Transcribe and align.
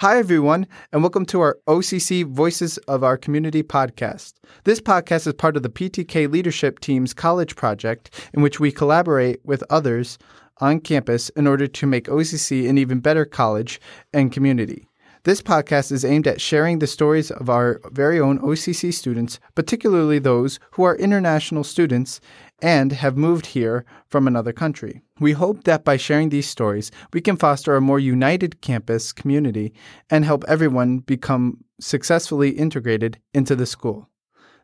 Hi, 0.00 0.18
everyone, 0.18 0.66
and 0.92 1.02
welcome 1.02 1.24
to 1.24 1.40
our 1.40 1.56
OCC 1.66 2.22
Voices 2.22 2.76
of 2.86 3.02
Our 3.02 3.16
Community 3.16 3.62
podcast. 3.62 4.34
This 4.64 4.78
podcast 4.78 5.26
is 5.26 5.32
part 5.32 5.56
of 5.56 5.62
the 5.62 5.70
PTK 5.70 6.30
Leadership 6.30 6.80
Team's 6.80 7.14
college 7.14 7.56
project, 7.56 8.28
in 8.34 8.42
which 8.42 8.60
we 8.60 8.70
collaborate 8.70 9.40
with 9.42 9.64
others 9.70 10.18
on 10.58 10.80
campus 10.80 11.30
in 11.30 11.46
order 11.46 11.66
to 11.66 11.86
make 11.86 12.08
OCC 12.08 12.68
an 12.68 12.76
even 12.76 13.00
better 13.00 13.24
college 13.24 13.80
and 14.12 14.30
community. 14.30 14.86
This 15.26 15.42
podcast 15.42 15.90
is 15.90 16.04
aimed 16.04 16.28
at 16.28 16.40
sharing 16.40 16.78
the 16.78 16.86
stories 16.86 17.32
of 17.32 17.50
our 17.50 17.80
very 17.90 18.20
own 18.20 18.38
OCC 18.38 18.94
students, 18.94 19.40
particularly 19.56 20.20
those 20.20 20.60
who 20.70 20.84
are 20.84 20.94
international 20.94 21.64
students 21.64 22.20
and 22.62 22.92
have 22.92 23.16
moved 23.16 23.46
here 23.46 23.84
from 24.08 24.28
another 24.28 24.52
country. 24.52 25.02
We 25.18 25.32
hope 25.32 25.64
that 25.64 25.82
by 25.82 25.96
sharing 25.96 26.28
these 26.28 26.48
stories, 26.48 26.92
we 27.12 27.20
can 27.20 27.36
foster 27.36 27.74
a 27.74 27.80
more 27.80 27.98
united 27.98 28.60
campus 28.60 29.12
community 29.12 29.74
and 30.10 30.24
help 30.24 30.44
everyone 30.46 30.98
become 30.98 31.64
successfully 31.80 32.50
integrated 32.50 33.18
into 33.34 33.56
the 33.56 33.66
school. 33.66 34.08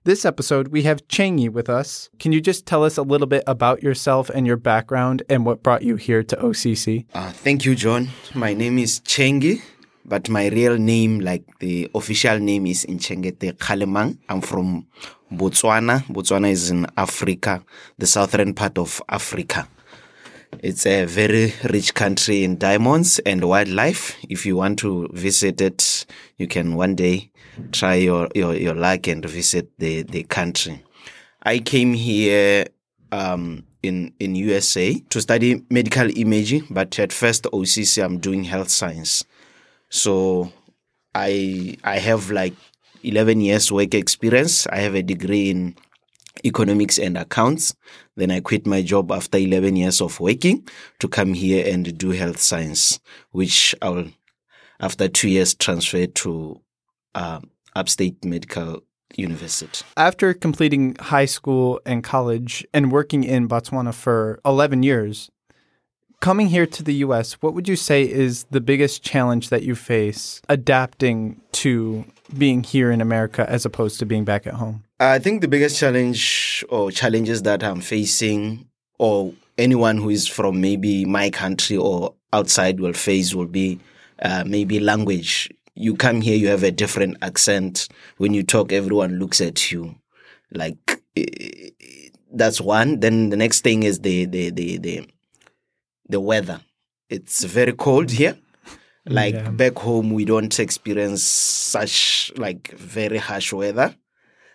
This 0.04 0.24
episode, 0.24 0.68
we 0.68 0.82
have 0.82 1.08
Changi 1.08 1.48
with 1.48 1.68
us. 1.68 2.08
Can 2.20 2.30
you 2.30 2.40
just 2.40 2.66
tell 2.66 2.84
us 2.84 2.96
a 2.96 3.02
little 3.02 3.26
bit 3.26 3.42
about 3.48 3.82
yourself 3.82 4.30
and 4.30 4.46
your 4.46 4.56
background 4.56 5.24
and 5.28 5.44
what 5.44 5.64
brought 5.64 5.82
you 5.82 5.96
here 5.96 6.22
to 6.22 6.36
OCC? 6.36 7.06
Uh, 7.14 7.32
thank 7.32 7.64
you, 7.64 7.74
John. 7.74 8.10
My 8.32 8.54
name 8.54 8.78
is 8.78 9.00
Chengi 9.00 9.60
but 10.04 10.28
my 10.28 10.48
real 10.48 10.76
name, 10.76 11.20
like 11.20 11.44
the 11.58 11.90
official 11.94 12.38
name, 12.38 12.66
is 12.66 12.86
Nchengete 12.86 13.52
Khalemang. 13.54 14.18
I'm 14.28 14.40
from 14.40 14.86
Botswana. 15.32 16.04
Botswana 16.06 16.50
is 16.50 16.70
in 16.70 16.86
Africa, 16.96 17.64
the 17.98 18.06
southern 18.06 18.54
part 18.54 18.78
of 18.78 19.00
Africa. 19.08 19.68
It's 20.58 20.84
a 20.86 21.06
very 21.06 21.54
rich 21.70 21.94
country 21.94 22.44
in 22.44 22.58
diamonds 22.58 23.18
and 23.20 23.42
wildlife. 23.44 24.16
If 24.28 24.44
you 24.44 24.56
want 24.56 24.78
to 24.80 25.08
visit 25.12 25.60
it, 25.60 26.06
you 26.36 26.46
can 26.46 26.74
one 26.74 26.94
day 26.94 27.30
try 27.72 27.94
your, 27.94 28.28
your, 28.34 28.54
your 28.54 28.74
luck 28.74 29.06
and 29.08 29.24
visit 29.24 29.70
the, 29.78 30.02
the 30.02 30.24
country. 30.24 30.82
I 31.42 31.58
came 31.58 31.94
here 31.94 32.66
um, 33.10 33.64
in 33.82 34.14
in 34.20 34.34
USA 34.34 34.94
to 35.10 35.20
study 35.20 35.62
medical 35.70 36.08
imaging, 36.16 36.66
but 36.70 36.98
at 36.98 37.12
first 37.12 37.44
OCC 37.44 38.02
I'm 38.02 38.18
doing 38.18 38.44
health 38.44 38.70
science. 38.70 39.24
So 39.92 40.50
I 41.14 41.76
I 41.84 41.98
have 41.98 42.30
like 42.30 42.54
11 43.04 43.42
years 43.42 43.70
work 43.70 43.94
experience. 43.94 44.66
I 44.68 44.78
have 44.78 44.94
a 44.94 45.02
degree 45.02 45.50
in 45.50 45.76
economics 46.44 46.98
and 46.98 47.18
accounts. 47.18 47.76
Then 48.16 48.30
I 48.30 48.40
quit 48.40 48.66
my 48.66 48.80
job 48.80 49.12
after 49.12 49.36
11 49.36 49.76
years 49.76 50.00
of 50.00 50.18
working 50.18 50.66
to 50.98 51.08
come 51.08 51.34
here 51.34 51.70
and 51.70 51.96
do 51.98 52.10
health 52.10 52.40
science, 52.40 53.00
which 53.32 53.74
I 53.82 53.90
will, 53.90 54.08
after 54.80 55.08
two 55.08 55.28
years, 55.28 55.52
transfer 55.54 56.06
to 56.06 56.60
uh, 57.14 57.40
Upstate 57.76 58.24
Medical 58.24 58.80
University. 59.16 59.84
After 59.98 60.32
completing 60.32 60.96
high 61.00 61.26
school 61.26 61.80
and 61.84 62.02
college 62.02 62.66
and 62.72 62.90
working 62.90 63.24
in 63.24 63.46
Botswana 63.46 63.92
for 63.92 64.40
11 64.46 64.84
years, 64.84 65.30
coming 66.22 66.46
here 66.46 66.66
to 66.66 66.82
the 66.82 66.94
US, 67.06 67.34
what 67.42 67.52
would 67.52 67.68
you 67.68 67.76
say 67.76 68.02
is 68.02 68.44
the 68.44 68.60
biggest 68.60 69.02
challenge 69.02 69.50
that 69.50 69.64
you 69.64 69.74
face 69.74 70.40
adapting 70.48 71.42
to 71.50 72.04
being 72.38 72.62
here 72.62 72.90
in 72.92 73.00
America 73.00 73.44
as 73.50 73.66
opposed 73.66 73.98
to 73.98 74.06
being 74.06 74.24
back 74.24 74.46
at 74.46 74.54
home? 74.54 74.84
I 75.00 75.18
think 75.18 75.40
the 75.40 75.48
biggest 75.48 75.78
challenge 75.78 76.64
or 76.70 76.92
challenges 76.92 77.42
that 77.42 77.62
I'm 77.64 77.80
facing, 77.80 78.68
or 78.98 79.34
anyone 79.58 79.98
who 79.98 80.10
is 80.10 80.28
from 80.28 80.60
maybe 80.60 81.04
my 81.04 81.28
country 81.28 81.76
or 81.76 82.14
outside 82.32 82.78
will 82.78 82.92
face, 82.92 83.34
will 83.34 83.46
be 83.46 83.80
uh, 84.22 84.44
maybe 84.46 84.78
language. 84.78 85.50
You 85.74 85.96
come 85.96 86.20
here, 86.20 86.36
you 86.36 86.48
have 86.48 86.62
a 86.62 86.70
different 86.70 87.16
accent. 87.20 87.88
When 88.18 88.32
you 88.32 88.44
talk, 88.44 88.72
everyone 88.72 89.18
looks 89.18 89.40
at 89.40 89.72
you. 89.72 89.96
Like, 90.52 91.02
that's 92.32 92.60
one. 92.60 93.00
Then 93.00 93.30
the 93.30 93.36
next 93.36 93.62
thing 93.62 93.82
is 93.82 94.00
the, 94.00 94.26
the, 94.26 94.50
the, 94.50 94.78
the, 94.78 95.08
the 96.08 96.20
weather. 96.20 96.60
It's 97.08 97.44
very 97.44 97.72
cold 97.72 98.10
here. 98.10 98.36
Like 99.04 99.34
yeah. 99.34 99.48
back 99.50 99.78
home, 99.78 100.12
we 100.12 100.24
don't 100.24 100.60
experience 100.60 101.24
such 101.24 102.30
like 102.36 102.70
very 102.78 103.18
harsh 103.18 103.52
weather. 103.52 103.96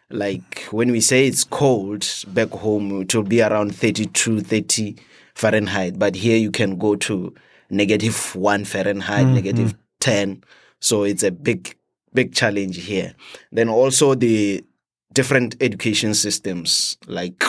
Like 0.10 0.64
when 0.72 0.90
we 0.90 1.02
say 1.02 1.28
it's 1.28 1.44
cold 1.44 2.08
back 2.30 2.52
home, 2.52 3.02
it 3.02 3.14
will 3.14 3.24
be 3.24 3.42
around 3.42 3.76
32, 3.76 4.40
30 4.40 4.96
Fahrenheit. 5.36 6.00
But 6.00 6.16
here 6.16 6.38
you 6.38 6.52
can 6.52 6.78
go 6.78 6.96
to 6.96 7.36
negative 7.70 8.36
one 8.36 8.64
Fahrenheit, 8.64 9.26
mm-hmm. 9.26 9.36
negative 9.36 9.76
10. 10.00 10.44
So 10.80 11.04
it's 11.04 11.24
a 11.24 11.32
big, 11.32 11.76
big 12.14 12.34
challenge 12.34 12.78
here. 12.86 13.16
Then 13.52 13.68
also 13.68 14.16
the 14.16 14.64
different 15.12 15.56
education 15.60 16.14
systems, 16.14 16.98
like 17.08 17.44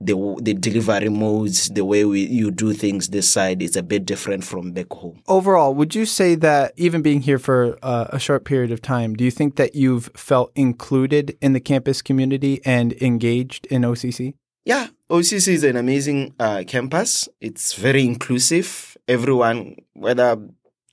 the 0.00 0.14
the 0.40 0.54
delivery 0.54 1.08
modes, 1.08 1.68
the 1.70 1.84
way 1.84 2.04
we 2.04 2.26
you 2.26 2.50
do 2.50 2.72
things 2.72 3.08
this 3.08 3.28
side 3.28 3.62
is 3.62 3.76
a 3.76 3.82
bit 3.82 4.06
different 4.06 4.44
from 4.44 4.72
back 4.72 4.92
home. 4.92 5.20
Overall, 5.26 5.74
would 5.74 5.94
you 5.94 6.06
say 6.06 6.34
that 6.36 6.72
even 6.76 7.02
being 7.02 7.20
here 7.20 7.38
for 7.38 7.78
uh, 7.82 8.06
a 8.10 8.18
short 8.18 8.44
period 8.44 8.70
of 8.70 8.80
time, 8.80 9.14
do 9.14 9.24
you 9.24 9.30
think 9.30 9.56
that 9.56 9.74
you've 9.74 10.10
felt 10.14 10.52
included 10.54 11.36
in 11.40 11.52
the 11.52 11.60
campus 11.60 12.02
community 12.02 12.60
and 12.64 12.92
engaged 12.94 13.66
in 13.66 13.82
OCC? 13.82 14.34
Yeah, 14.64 14.88
OCC 15.10 15.48
is 15.48 15.64
an 15.64 15.76
amazing 15.76 16.34
uh, 16.38 16.62
campus. 16.66 17.28
It's 17.40 17.72
very 17.72 18.04
inclusive. 18.04 18.96
Everyone, 19.08 19.76
whether 19.94 20.38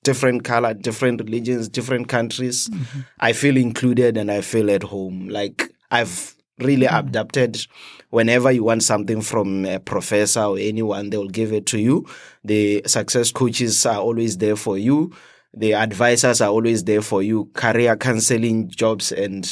different 0.03 0.45
color, 0.45 0.73
different 0.73 1.19
religions, 1.22 1.67
different 1.67 2.07
countries, 2.07 2.69
mm-hmm. 2.69 3.01
I 3.19 3.33
feel 3.33 3.57
included 3.57 4.16
and 4.16 4.31
I 4.31 4.41
feel 4.41 4.72
at 4.72 4.83
home. 4.83 5.27
Like 5.27 5.73
I've 5.91 6.35
really 6.59 6.88
mm. 6.88 6.99
adapted. 6.99 7.66
Whenever 8.09 8.51
you 8.51 8.63
want 8.63 8.83
something 8.83 9.21
from 9.21 9.66
a 9.66 9.79
professor 9.79 10.41
or 10.41 10.57
anyone, 10.57 11.09
they 11.09 11.17
will 11.17 11.29
give 11.29 11.51
it 11.51 11.66
to 11.67 11.79
you. 11.79 12.05
The 12.43 12.83
success 12.85 13.31
coaches 13.31 13.85
are 13.85 13.99
always 13.99 14.38
there 14.38 14.55
for 14.55 14.77
you. 14.77 15.11
The 15.53 15.73
advisors 15.73 16.41
are 16.41 16.49
always 16.49 16.83
there 16.83 17.01
for 17.01 17.23
you. 17.23 17.45
Career 17.53 17.95
counseling 17.95 18.69
jobs 18.69 19.11
and 19.11 19.49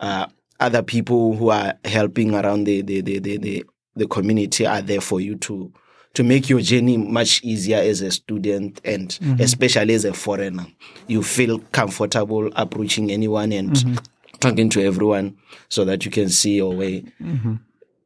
uh, 0.00 0.26
other 0.58 0.82
people 0.82 1.36
who 1.36 1.50
are 1.50 1.74
helping 1.84 2.34
around 2.34 2.64
the, 2.64 2.82
the, 2.82 3.00
the, 3.00 3.18
the, 3.18 3.36
the, 3.38 3.64
the 3.96 4.06
community 4.06 4.66
are 4.66 4.82
there 4.82 5.00
for 5.00 5.20
you 5.20 5.36
to 5.36 5.72
to 6.12 6.24
make 6.24 6.48
your 6.48 6.60
journey 6.60 6.96
much 6.96 7.40
easier 7.44 7.76
as 7.78 8.00
a 8.00 8.10
student 8.10 8.80
and 8.84 9.10
mm-hmm. 9.10 9.40
especially 9.40 9.94
as 9.94 10.04
a 10.04 10.12
foreigner. 10.12 10.66
You 11.06 11.22
feel 11.22 11.60
comfortable 11.70 12.50
approaching 12.56 13.12
anyone 13.12 13.52
and 13.52 13.70
mm-hmm 13.70 13.94
talking 14.40 14.68
to 14.70 14.82
everyone 14.82 15.36
so 15.68 15.84
that 15.84 16.04
you 16.04 16.10
can 16.10 16.28
see 16.28 16.56
your 16.56 16.74
way 16.74 17.02
mm-hmm. 17.20 17.56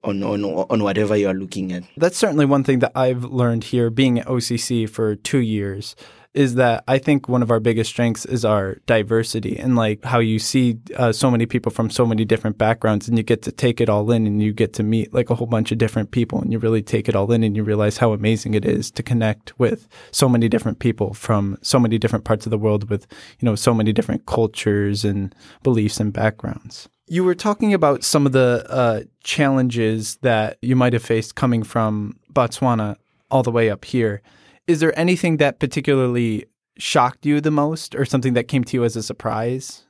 on, 0.02 0.22
on 0.22 0.44
on 0.44 0.82
whatever 0.82 1.16
you 1.16 1.28
are 1.28 1.34
looking 1.34 1.72
at. 1.72 1.84
That's 1.96 2.18
certainly 2.18 2.44
one 2.44 2.64
thing 2.64 2.80
that 2.80 2.92
I've 2.94 3.24
learned 3.24 3.64
here 3.64 3.90
being 3.90 4.18
at 4.18 4.26
OCC 4.26 4.88
for 4.88 5.16
two 5.16 5.40
years 5.40 5.96
is 6.34 6.56
that 6.56 6.82
I 6.88 6.98
think 6.98 7.28
one 7.28 7.42
of 7.42 7.50
our 7.50 7.60
biggest 7.60 7.90
strengths 7.90 8.26
is 8.26 8.44
our 8.44 8.74
diversity 8.86 9.56
and 9.56 9.76
like 9.76 10.04
how 10.04 10.18
you 10.18 10.40
see 10.40 10.80
uh, 10.96 11.12
so 11.12 11.30
many 11.30 11.46
people 11.46 11.70
from 11.70 11.90
so 11.90 12.04
many 12.04 12.24
different 12.24 12.58
backgrounds 12.58 13.08
and 13.08 13.16
you 13.16 13.22
get 13.22 13.42
to 13.42 13.52
take 13.52 13.80
it 13.80 13.88
all 13.88 14.10
in 14.10 14.26
and 14.26 14.42
you 14.42 14.52
get 14.52 14.72
to 14.74 14.82
meet 14.82 15.14
like 15.14 15.30
a 15.30 15.36
whole 15.36 15.46
bunch 15.46 15.70
of 15.70 15.78
different 15.78 16.10
people 16.10 16.40
and 16.40 16.52
you 16.52 16.58
really 16.58 16.82
take 16.82 17.08
it 17.08 17.14
all 17.14 17.30
in 17.30 17.44
and 17.44 17.56
you 17.56 17.62
realize 17.62 17.98
how 17.98 18.12
amazing 18.12 18.54
it 18.54 18.64
is 18.64 18.90
to 18.90 19.02
connect 19.02 19.58
with 19.60 19.88
so 20.10 20.28
many 20.28 20.48
different 20.48 20.80
people 20.80 21.14
from 21.14 21.56
so 21.62 21.78
many 21.78 21.98
different 21.98 22.24
parts 22.24 22.46
of 22.46 22.50
the 22.50 22.58
world 22.58 22.90
with, 22.90 23.06
you 23.38 23.46
know, 23.46 23.54
so 23.54 23.72
many 23.72 23.92
different 23.92 24.26
cultures 24.26 25.04
and 25.04 25.32
beliefs 25.62 26.00
and 26.00 26.12
backgrounds. 26.12 26.88
You 27.06 27.22
were 27.22 27.34
talking 27.34 27.72
about 27.72 28.02
some 28.02 28.26
of 28.26 28.32
the 28.32 28.66
uh, 28.68 29.02
challenges 29.22 30.16
that 30.22 30.58
you 30.62 30.74
might 30.74 30.94
have 30.94 31.02
faced 31.02 31.36
coming 31.36 31.62
from 31.62 32.18
Botswana 32.32 32.96
all 33.30 33.42
the 33.42 33.52
way 33.52 33.70
up 33.70 33.84
here. 33.84 34.20
Is 34.66 34.80
there 34.80 34.98
anything 34.98 35.36
that 35.38 35.58
particularly 35.58 36.46
shocked 36.78 37.26
you 37.26 37.40
the 37.40 37.50
most 37.50 37.94
or 37.94 38.04
something 38.04 38.34
that 38.34 38.48
came 38.48 38.64
to 38.64 38.76
you 38.76 38.84
as 38.84 38.96
a 38.96 39.02
surprise? 39.02 39.84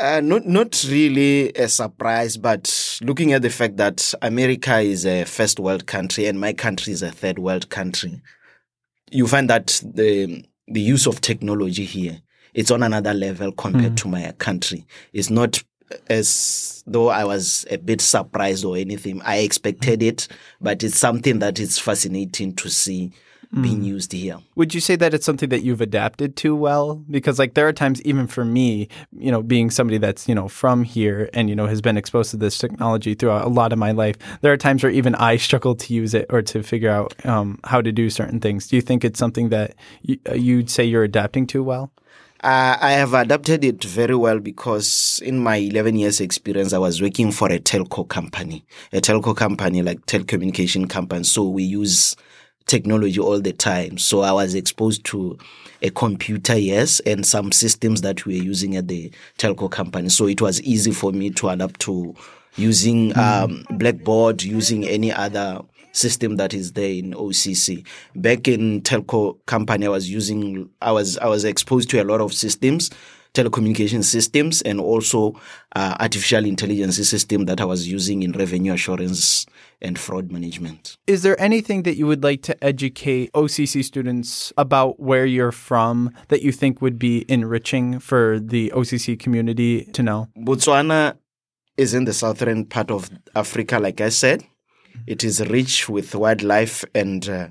Uh, 0.00 0.20
not 0.20 0.44
not 0.44 0.84
really 0.88 1.52
a 1.52 1.68
surprise, 1.68 2.36
but 2.36 2.98
looking 3.00 3.32
at 3.32 3.42
the 3.42 3.50
fact 3.50 3.76
that 3.76 4.12
America 4.22 4.78
is 4.78 5.06
a 5.06 5.24
first 5.24 5.60
world 5.60 5.86
country 5.86 6.26
and 6.26 6.40
my 6.40 6.52
country 6.52 6.92
is 6.92 7.02
a 7.02 7.12
third 7.12 7.38
world 7.38 7.70
country, 7.70 8.20
you 9.10 9.28
find 9.28 9.48
that 9.48 9.80
the 9.84 10.44
the 10.66 10.80
use 10.80 11.06
of 11.06 11.20
technology 11.20 11.84
here 11.84 12.20
it's 12.54 12.70
on 12.70 12.82
another 12.82 13.12
level 13.12 13.52
compared 13.52 13.92
mm. 13.92 13.96
to 13.96 14.08
my 14.08 14.32
country. 14.38 14.86
It's 15.12 15.28
not 15.28 15.62
as 16.08 16.82
though 16.86 17.08
I 17.08 17.24
was 17.24 17.66
a 17.70 17.76
bit 17.76 18.00
surprised 18.00 18.64
or 18.64 18.76
anything. 18.76 19.20
I 19.22 19.38
expected 19.38 20.02
it, 20.02 20.28
but 20.60 20.82
it's 20.82 20.98
something 20.98 21.40
that 21.40 21.58
is 21.58 21.78
fascinating 21.78 22.54
to 22.56 22.70
see 22.70 23.12
being 23.62 23.82
mm. 23.82 23.86
used 23.86 24.12
here. 24.12 24.38
Would 24.56 24.74
you 24.74 24.80
say 24.80 24.96
that 24.96 25.14
it's 25.14 25.24
something 25.24 25.48
that 25.50 25.62
you've 25.62 25.80
adapted 25.80 26.36
to 26.36 26.54
well? 26.56 26.96
Because 27.10 27.38
like 27.38 27.54
there 27.54 27.68
are 27.68 27.72
times 27.72 28.02
even 28.02 28.26
for 28.26 28.44
me, 28.44 28.88
you 29.16 29.30
know, 29.30 29.42
being 29.42 29.70
somebody 29.70 29.98
that's, 29.98 30.28
you 30.28 30.34
know, 30.34 30.48
from 30.48 30.82
here 30.82 31.30
and, 31.34 31.48
you 31.48 31.56
know, 31.56 31.66
has 31.66 31.80
been 31.80 31.96
exposed 31.96 32.30
to 32.32 32.36
this 32.36 32.58
technology 32.58 33.14
throughout 33.14 33.44
a 33.44 33.48
lot 33.48 33.72
of 33.72 33.78
my 33.78 33.92
life, 33.92 34.16
there 34.40 34.52
are 34.52 34.56
times 34.56 34.82
where 34.82 34.92
even 34.92 35.14
I 35.14 35.36
struggle 35.36 35.74
to 35.76 35.94
use 35.94 36.14
it 36.14 36.26
or 36.30 36.42
to 36.42 36.62
figure 36.62 36.90
out 36.90 37.14
um, 37.24 37.60
how 37.64 37.80
to 37.80 37.92
do 37.92 38.10
certain 38.10 38.40
things. 38.40 38.66
Do 38.66 38.76
you 38.76 38.82
think 38.82 39.04
it's 39.04 39.18
something 39.18 39.50
that 39.50 39.74
you, 40.02 40.18
uh, 40.28 40.34
you'd 40.34 40.70
say 40.70 40.84
you're 40.84 41.04
adapting 41.04 41.46
to 41.48 41.62
well? 41.62 41.92
Uh, 42.42 42.76
I 42.78 42.92
have 42.92 43.14
adapted 43.14 43.64
it 43.64 43.82
very 43.82 44.14
well 44.14 44.38
because 44.38 45.18
in 45.24 45.38
my 45.38 45.56
11 45.56 45.96
years 45.96 46.20
experience, 46.20 46.74
I 46.74 46.78
was 46.78 47.00
working 47.00 47.32
for 47.32 47.50
a 47.50 47.58
telco 47.58 48.06
company, 48.06 48.66
a 48.92 49.00
telco 49.00 49.34
company 49.34 49.80
like 49.80 50.04
telecommunication 50.04 50.90
company. 50.90 51.24
So 51.24 51.48
we 51.48 51.62
use 51.62 52.16
technology 52.66 53.20
all 53.20 53.40
the 53.40 53.52
time. 53.52 53.98
So 53.98 54.20
I 54.20 54.32
was 54.32 54.54
exposed 54.54 55.04
to 55.06 55.38
a 55.82 55.90
computer, 55.90 56.56
yes, 56.56 57.00
and 57.00 57.26
some 57.26 57.52
systems 57.52 58.00
that 58.02 58.24
we 58.24 58.38
were 58.38 58.44
using 58.44 58.76
at 58.76 58.88
the 58.88 59.12
telco 59.38 59.70
company. 59.70 60.08
So 60.08 60.26
it 60.26 60.40
was 60.40 60.60
easy 60.62 60.92
for 60.92 61.12
me 61.12 61.30
to 61.30 61.48
adapt 61.50 61.80
to 61.80 62.14
using 62.56 63.16
um, 63.18 63.66
Blackboard, 63.70 64.42
using 64.42 64.84
any 64.84 65.12
other 65.12 65.60
system 65.92 66.36
that 66.36 66.54
is 66.54 66.72
there 66.72 66.90
in 66.90 67.12
OCC. 67.12 67.86
Back 68.16 68.48
in 68.48 68.82
telco 68.82 69.38
company, 69.46 69.86
I 69.86 69.90
was 69.90 70.10
using, 70.10 70.70
I 70.80 70.92
was, 70.92 71.18
I 71.18 71.26
was 71.26 71.44
exposed 71.44 71.90
to 71.90 72.02
a 72.02 72.04
lot 72.04 72.20
of 72.20 72.32
systems, 72.32 72.90
telecommunication 73.34 74.02
systems, 74.02 74.62
and 74.62 74.80
also 74.80 75.34
uh, 75.76 75.96
artificial 76.00 76.44
intelligence 76.44 76.96
system 77.08 77.44
that 77.46 77.60
I 77.60 77.64
was 77.64 77.88
using 77.88 78.22
in 78.22 78.32
revenue 78.32 78.72
assurance 78.72 79.44
and 79.82 79.98
fraud 79.98 80.32
management. 80.32 80.96
Is 81.06 81.22
there 81.22 81.38
anything 81.40 81.82
that 81.82 81.96
you 81.96 82.06
would 82.06 82.22
like 82.22 82.42
to 82.42 82.64
educate 82.64 83.32
OCC 83.32 83.84
students 83.84 84.52
about 84.56 85.00
where 85.00 85.26
you're 85.26 85.52
from 85.52 86.12
that 86.28 86.42
you 86.42 86.52
think 86.52 86.80
would 86.80 86.98
be 86.98 87.24
enriching 87.28 87.98
for 87.98 88.38
the 88.40 88.72
OCC 88.74 89.18
community 89.18 89.84
to 89.92 90.02
know? 90.02 90.28
Botswana 90.38 91.16
is 91.76 91.92
in 91.92 92.04
the 92.04 92.12
southern 92.12 92.64
part 92.64 92.90
of 92.90 93.10
Africa, 93.34 93.78
like 93.78 94.00
I 94.00 94.08
said. 94.08 94.44
It 95.06 95.24
is 95.24 95.46
rich 95.48 95.88
with 95.88 96.14
wildlife 96.14 96.84
and 96.94 97.28
uh, 97.28 97.48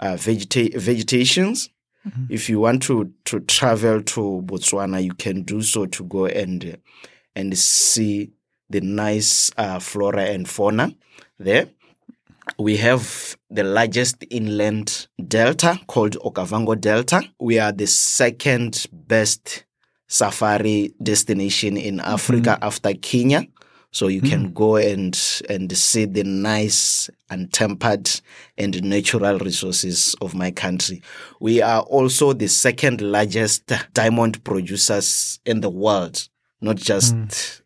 uh, 0.00 0.14
vegeta- 0.14 0.74
vegetations. 0.76 1.68
Mm-hmm. 2.06 2.26
If 2.30 2.48
you 2.48 2.60
want 2.60 2.82
to, 2.84 3.12
to 3.26 3.40
travel 3.40 4.02
to 4.02 4.42
Botswana, 4.46 5.02
you 5.02 5.12
can 5.12 5.42
do 5.42 5.62
so 5.62 5.86
to 5.86 6.04
go 6.04 6.26
and 6.26 6.78
and 7.36 7.56
see 7.56 8.32
the 8.70 8.80
nice 8.80 9.50
uh, 9.56 9.78
flora 9.78 10.24
and 10.24 10.48
fauna 10.48 10.94
there. 11.38 11.68
We 12.58 12.78
have 12.78 13.36
the 13.50 13.64
largest 13.64 14.24
inland 14.30 15.08
delta 15.28 15.78
called 15.86 16.16
Okavango 16.18 16.80
Delta. 16.80 17.22
We 17.38 17.58
are 17.58 17.72
the 17.72 17.86
second 17.86 18.86
best 18.92 19.64
safari 20.08 20.92
destination 21.02 21.76
in 21.76 22.00
Africa 22.00 22.50
mm-hmm. 22.50 22.64
after 22.64 22.94
Kenya. 22.94 23.46
So 23.92 24.06
you 24.06 24.22
mm. 24.22 24.28
can 24.28 24.52
go 24.52 24.76
and 24.76 25.18
and 25.48 25.76
see 25.76 26.04
the 26.04 26.22
nice 26.22 27.10
and 27.28 27.52
tempered 27.52 28.08
and 28.56 28.82
natural 28.84 29.38
resources 29.38 30.14
of 30.20 30.34
my 30.34 30.50
country. 30.52 31.02
We 31.40 31.60
are 31.60 31.82
also 31.82 32.32
the 32.32 32.48
second 32.48 33.00
largest 33.00 33.72
diamond 33.92 34.44
producers 34.44 35.40
in 35.44 35.60
the 35.60 35.70
world, 35.70 36.28
not 36.60 36.76
just 36.76 37.14
mm. 37.14 37.60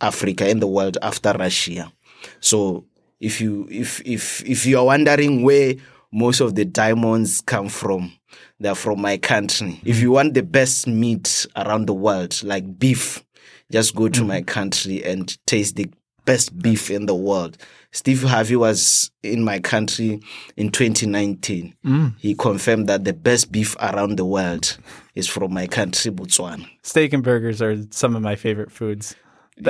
Africa 0.00 0.48
in 0.48 0.60
the 0.60 0.68
world 0.68 0.98
after 1.02 1.32
Russia. 1.32 1.92
So 2.40 2.86
if 3.20 3.40
you 3.40 3.66
if 3.70 4.00
if 4.04 4.44
if 4.46 4.66
you 4.66 4.78
are 4.78 4.84
wondering 4.84 5.42
where 5.42 5.74
most 6.12 6.40
of 6.40 6.54
the 6.54 6.64
diamonds 6.64 7.40
come 7.40 7.68
from, 7.68 8.12
they're 8.60 8.76
from 8.76 9.00
my 9.00 9.16
country. 9.16 9.80
If 9.84 9.98
you 10.00 10.12
want 10.12 10.34
the 10.34 10.42
best 10.44 10.86
meat 10.86 11.46
around 11.56 11.86
the 11.86 11.94
world, 11.94 12.40
like 12.44 12.78
beef, 12.78 13.23
just 13.70 13.94
go 13.94 14.08
to 14.08 14.20
mm-hmm. 14.20 14.28
my 14.28 14.42
country 14.42 15.04
and 15.04 15.36
taste 15.46 15.76
the 15.76 15.90
best 16.24 16.56
beef 16.58 16.90
in 16.90 17.06
the 17.06 17.14
world. 17.14 17.58
Steve 17.92 18.22
Harvey 18.22 18.56
was 18.56 19.10
in 19.22 19.44
my 19.44 19.60
country 19.60 20.20
in 20.56 20.70
2019. 20.70 21.74
Mm. 21.84 22.14
He 22.18 22.34
confirmed 22.34 22.88
that 22.88 23.04
the 23.04 23.12
best 23.12 23.52
beef 23.52 23.76
around 23.76 24.16
the 24.16 24.24
world 24.24 24.76
is 25.14 25.28
from 25.28 25.52
my 25.52 25.66
country, 25.66 26.10
Botswana. 26.10 26.68
Steak 26.82 27.12
and 27.12 27.22
burgers 27.22 27.62
are 27.62 27.76
some 27.90 28.16
of 28.16 28.22
my 28.22 28.36
favorite 28.36 28.72
foods. 28.72 29.14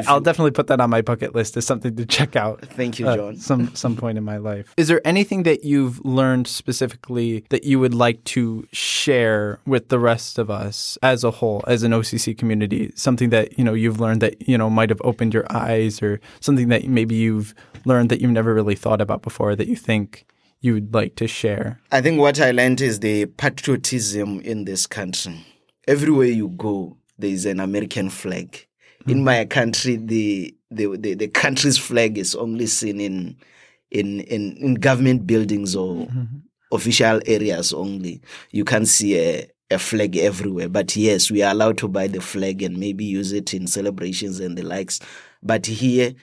I'll 0.06 0.20
definitely 0.20 0.52
put 0.52 0.69
that 0.69 0.81
on 0.81 0.88
my 0.88 1.02
bucket 1.02 1.34
list 1.34 1.56
as 1.56 1.66
something 1.66 1.94
to 1.96 2.06
check 2.06 2.36
out. 2.36 2.60
Thank 2.62 2.98
you, 2.98 3.06
uh, 3.06 3.16
John. 3.16 3.34
Uh, 3.34 3.38
some 3.38 3.75
some 3.75 3.96
point 3.96 4.16
in 4.16 4.25
my 4.25 4.38
life. 4.38 4.72
Is 4.76 4.88
there 4.88 5.06
anything 5.06 5.42
that 5.42 5.64
you've 5.64 6.02
learned 6.04 6.46
specifically 6.46 7.44
that 7.50 7.64
you 7.64 7.78
would 7.78 7.94
like 7.94 8.25
to 8.25 8.66
share 8.72 9.60
with 9.66 9.88
the 9.88 9.98
rest 9.98 10.38
of 10.38 10.50
us 10.50 10.96
as 11.02 11.22
a 11.22 11.31
whole, 11.31 11.62
as 11.66 11.82
an 11.82 11.92
OCC 11.92 12.36
community? 12.36 12.92
Something 12.94 13.31
that 13.31 13.58
you 13.58 13.64
know 13.64 13.75
you've 13.75 14.00
learned 14.00 14.22
that 14.22 14.48
you 14.48 14.56
know 14.56 14.70
might 14.70 14.88
have 14.88 15.02
opened 15.04 15.34
your 15.34 15.46
eyes, 15.50 16.02
or 16.02 16.20
something 16.40 16.69
that 16.69 16.88
maybe 16.88 17.14
you've 17.14 17.54
learned 17.84 18.08
that 18.10 18.20
you've 18.20 18.30
never 18.30 18.54
really 18.54 18.75
thought 18.75 19.00
about 19.00 19.22
before 19.22 19.54
that 19.54 19.69
you 19.69 19.76
think 19.76 20.25
you 20.60 20.72
would 20.72 20.94
like 20.94 21.14
to 21.16 21.28
share? 21.28 21.78
I 21.92 22.00
think 22.00 22.19
what 22.19 22.40
I 22.40 22.50
learned 22.52 22.80
is 22.80 23.00
the 23.00 23.26
patriotism 23.26 24.40
in 24.40 24.64
this 24.64 24.87
country. 24.87 25.44
Everywhere 25.87 26.28
you 26.28 26.48
go, 26.48 26.96
there 27.19 27.28
is 27.28 27.44
an 27.44 27.60
American 27.60 28.08
flag 28.08 28.66
in 29.06 29.24
my 29.24 29.44
country, 29.44 29.96
the, 29.96 30.54
the, 30.70 30.96
the, 30.96 31.14
the, 31.14 31.28
country's 31.28 31.78
flag 31.78 32.18
is 32.18 32.34
only 32.34 32.66
seen 32.66 33.00
in, 33.00 33.36
in, 33.90 34.20
in, 34.20 34.56
in 34.56 34.74
government 34.74 35.26
buildings 35.26 35.76
or 35.76 36.06
mm-hmm. 36.06 36.36
official 36.72 37.20
areas 37.26 37.72
only. 37.72 38.20
You 38.50 38.64
can't 38.64 38.88
see 38.88 39.18
a, 39.18 39.46
a 39.70 39.78
flag 39.78 40.16
everywhere. 40.16 40.68
But 40.68 40.96
yes, 40.96 41.30
we 41.30 41.42
are 41.42 41.52
allowed 41.52 41.78
to 41.78 41.88
buy 41.88 42.06
the 42.06 42.20
flag 42.20 42.62
and 42.62 42.78
maybe 42.78 43.04
use 43.04 43.32
it 43.32 43.54
in 43.54 43.66
celebrations 43.66 44.40
and 44.40 44.56
the 44.56 44.62
likes. 44.62 45.00
But 45.42 45.66
here, 45.66 46.14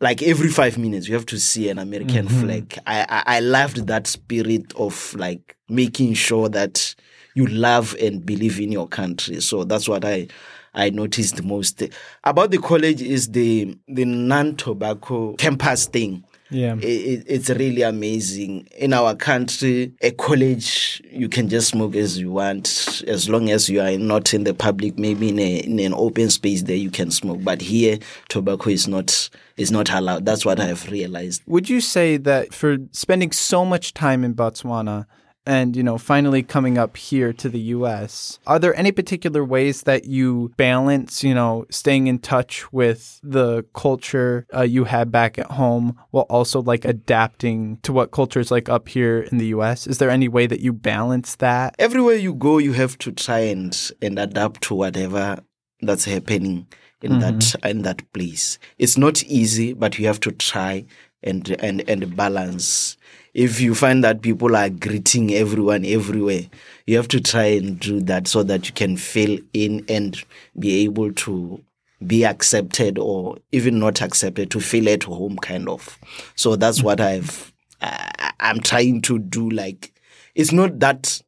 like 0.00 0.22
every 0.22 0.48
five 0.48 0.78
minutes, 0.78 1.08
you 1.08 1.14
have 1.14 1.26
to 1.26 1.38
see 1.38 1.68
an 1.68 1.78
American 1.78 2.26
mm-hmm. 2.26 2.40
flag. 2.40 2.78
I, 2.86 3.06
I, 3.08 3.36
I 3.36 3.40
loved 3.40 3.86
that 3.86 4.06
spirit 4.06 4.74
of 4.76 5.14
like 5.14 5.56
making 5.68 6.14
sure 6.14 6.48
that 6.50 6.94
you 7.34 7.46
love 7.46 7.94
and 8.00 8.24
believe 8.24 8.60
in 8.60 8.72
your 8.72 8.88
country. 8.88 9.40
So 9.40 9.64
that's 9.64 9.88
what 9.88 10.04
I 10.04 10.28
I 10.76 10.90
noticed 10.90 11.42
most 11.42 11.82
about 12.22 12.50
the 12.50 12.58
college 12.58 13.02
is 13.02 13.28
the 13.28 13.76
the 13.88 14.04
non-tobacco 14.04 15.34
campus 15.36 15.86
thing. 15.86 16.22
Yeah, 16.48 16.76
it, 16.76 17.24
it's 17.26 17.50
really 17.50 17.82
amazing. 17.82 18.68
In 18.76 18.92
our 18.92 19.16
country, 19.16 19.92
a 20.00 20.12
college 20.12 21.02
you 21.10 21.28
can 21.28 21.48
just 21.48 21.68
smoke 21.68 21.96
as 21.96 22.18
you 22.18 22.30
want, 22.30 23.02
as 23.08 23.28
long 23.28 23.50
as 23.50 23.68
you 23.68 23.80
are 23.80 23.98
not 23.98 24.32
in 24.32 24.44
the 24.44 24.54
public. 24.54 24.96
Maybe 24.96 25.30
in, 25.30 25.40
a, 25.40 25.56
in 25.60 25.80
an 25.80 25.94
open 25.94 26.30
space 26.30 26.62
there 26.62 26.76
you 26.76 26.90
can 26.90 27.10
smoke, 27.10 27.42
but 27.42 27.60
here 27.62 27.98
tobacco 28.28 28.70
is 28.70 28.86
not 28.86 29.28
is 29.56 29.72
not 29.72 29.90
allowed. 29.90 30.24
That's 30.24 30.44
what 30.44 30.60
I 30.60 30.66
have 30.66 30.88
realized. 30.90 31.42
Would 31.46 31.68
you 31.68 31.80
say 31.80 32.16
that 32.18 32.54
for 32.54 32.76
spending 32.92 33.32
so 33.32 33.64
much 33.64 33.94
time 33.94 34.22
in 34.22 34.34
Botswana? 34.34 35.06
And 35.46 35.76
you 35.76 35.82
know 35.82 35.96
finally 35.98 36.42
coming 36.42 36.76
up 36.76 36.96
here 36.96 37.32
to 37.32 37.48
the 37.48 37.60
US 37.76 38.38
are 38.46 38.58
there 38.58 38.74
any 38.74 38.92
particular 38.92 39.44
ways 39.44 39.82
that 39.82 40.04
you 40.04 40.52
balance 40.56 41.22
you 41.22 41.34
know 41.34 41.64
staying 41.70 42.06
in 42.06 42.18
touch 42.18 42.72
with 42.72 43.20
the 43.22 43.64
culture 43.74 44.46
uh, 44.54 44.62
you 44.62 44.84
had 44.84 45.10
back 45.10 45.38
at 45.38 45.52
home 45.52 45.96
while 46.10 46.26
also 46.28 46.60
like 46.60 46.84
adapting 46.84 47.78
to 47.82 47.92
what 47.92 48.10
culture 48.10 48.40
is 48.40 48.50
like 48.50 48.68
up 48.68 48.88
here 48.88 49.20
in 49.20 49.38
the 49.38 49.46
US 49.46 49.86
is 49.86 49.98
there 49.98 50.10
any 50.10 50.28
way 50.28 50.46
that 50.46 50.60
you 50.60 50.72
balance 50.72 51.36
that? 51.36 51.74
Everywhere 51.78 52.16
you 52.16 52.34
go 52.34 52.58
you 52.58 52.72
have 52.72 52.98
to 52.98 53.12
try 53.12 53.40
and 53.40 53.90
and 54.02 54.18
adapt 54.18 54.62
to 54.62 54.74
whatever 54.74 55.38
that's 55.80 56.04
happening 56.04 56.66
in 57.02 57.12
mm-hmm. 57.12 57.20
that 57.20 57.70
in 57.70 57.82
that 57.82 58.12
place. 58.12 58.58
It's 58.78 58.96
not 58.96 59.22
easy 59.24 59.72
but 59.72 59.98
you 59.98 60.06
have 60.06 60.20
to 60.20 60.32
try 60.32 60.86
and 61.22 61.48
and 61.60 61.88
and 61.88 62.16
balance 62.16 62.96
if 63.36 63.60
you 63.60 63.74
find 63.74 64.02
that 64.02 64.22
people 64.22 64.56
are 64.56 64.70
greeting 64.70 65.34
everyone 65.34 65.84
everywhere, 65.84 66.40
you 66.86 66.96
have 66.96 67.06
to 67.08 67.20
try 67.20 67.44
and 67.44 67.78
do 67.78 68.00
that 68.00 68.26
so 68.26 68.42
that 68.42 68.66
you 68.66 68.72
can 68.72 68.96
fill 68.96 69.38
in 69.52 69.84
and 69.90 70.24
be 70.58 70.84
able 70.84 71.12
to 71.12 71.62
be 72.06 72.24
accepted 72.24 72.96
or 72.96 73.36
even 73.52 73.78
not 73.78 74.00
accepted 74.00 74.50
to 74.50 74.58
feel 74.58 74.88
at 74.88 75.02
home 75.02 75.36
kind 75.36 75.68
of. 75.68 75.98
So 76.34 76.56
that's 76.56 76.82
what 76.82 76.98
I've, 76.98 77.52
uh, 77.82 78.08
I'm 78.40 78.60
trying 78.60 79.02
to 79.02 79.18
do. 79.18 79.50
Like, 79.50 79.92
it's 80.34 80.52
not 80.52 80.80
that 80.80 81.20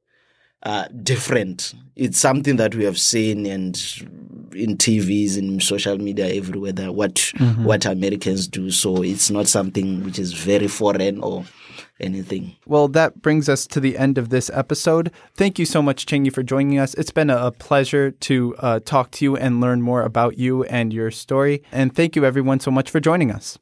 uh, 0.63 0.89
different. 1.03 1.75
It's 1.95 2.19
something 2.19 2.57
that 2.57 2.75
we 2.75 2.85
have 2.85 2.99
seen 2.99 3.45
and 3.45 3.77
in 4.55 4.79
TVs 4.79 5.37
in 5.37 5.61
social 5.61 5.99
media 5.99 6.29
everywhere 6.29 6.73
that 6.73 6.95
what 6.95 7.17
mm-hmm. 7.17 7.65
what 7.65 7.85
Americans 7.85 8.49
do. 8.49 8.71
So 8.71 9.03
it's 9.03 9.31
not 9.31 9.47
something 9.47 10.03
which 10.05 10.19
is 10.19 10.33
very 10.33 10.69
foreign 10.69 11.21
or 11.21 11.45
anything. 12.01 12.57
Well, 12.67 12.89
that 12.89 13.23
brings 13.23 13.49
us 13.49 13.67
to 13.69 13.81
the 13.81 13.99
end 13.99 14.19
of 14.19 14.29
this 14.31 14.51
episode. 14.53 15.11
Thank 15.35 15.59
you 15.59 15.67
so 15.67 15.83
much, 15.83 16.07
Chingy, 16.07 16.33
for 16.33 16.43
joining 16.43 16.79
us. 16.79 16.95
It's 16.95 17.11
been 17.11 17.31
a 17.31 17.51
pleasure 17.53 18.11
to 18.11 18.55
uh, 18.59 18.81
talk 18.85 19.11
to 19.13 19.25
you 19.25 19.37
and 19.37 19.61
learn 19.61 19.83
more 19.83 20.03
about 20.03 20.39
you 20.39 20.65
and 20.65 20.93
your 20.93 21.11
story. 21.11 21.63
And 21.73 21.95
thank 21.95 22.17
you, 22.17 22.25
everyone, 22.25 22.61
so 22.61 22.71
much 22.71 22.91
for 22.91 23.01
joining 23.01 23.31
us. 23.31 23.59